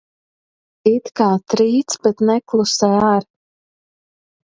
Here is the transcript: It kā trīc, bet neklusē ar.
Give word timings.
It 0.91 1.11
kā 1.21 1.27
trīc, 1.55 1.99
bet 2.09 2.27
neklusē 2.33 2.93
ar. 3.15 3.31